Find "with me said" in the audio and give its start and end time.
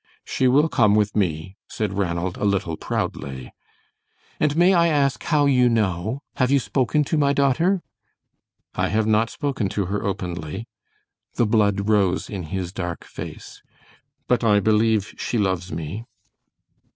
0.95-1.93